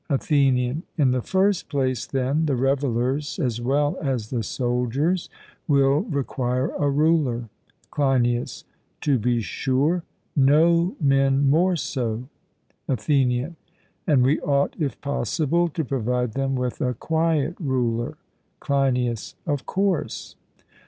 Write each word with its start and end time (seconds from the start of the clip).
ATHENIAN: 0.09 0.81
In 0.97 1.11
the 1.11 1.21
first 1.21 1.69
place, 1.69 2.07
then, 2.07 2.47
the 2.47 2.55
revellers 2.55 3.37
as 3.37 3.61
well 3.61 3.97
as 4.01 4.31
the 4.31 4.41
soldiers 4.41 5.29
will 5.67 5.99
require 6.01 6.69
a 6.79 6.89
ruler? 6.89 7.49
CLEINIAS: 7.91 8.63
To 9.01 9.19
be 9.19 9.41
sure; 9.41 10.01
no 10.35 10.95
men 10.99 11.47
more 11.47 11.75
so. 11.75 12.23
ATHENIAN: 12.87 13.57
And 14.07 14.23
we 14.23 14.39
ought, 14.39 14.75
if 14.79 14.99
possible, 15.01 15.67
to 15.67 15.85
provide 15.85 16.33
them 16.33 16.55
with 16.55 16.81
a 16.81 16.95
quiet 16.95 17.53
ruler? 17.59 18.17
CLEINIAS: 18.59 19.35
Of 19.45 19.67
course. 19.67 20.35